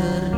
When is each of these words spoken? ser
ser 0.00 0.29